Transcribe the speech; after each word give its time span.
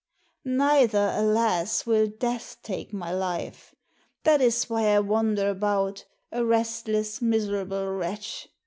Neither, 0.45 1.13
alas, 1.15 1.85
will 1.85 2.07
Death 2.07 2.57
take 2.63 2.91
my 2.91 3.11
life. 3.11 3.75
That 4.23 4.41
is 4.41 4.67
why 4.67 4.87
I 4.95 4.99
wander 4.99 5.47
about, 5.47 6.05
a 6.31 6.43
restless, 6.43 7.21
miserable 7.21 7.85
wretch. 7.85 8.49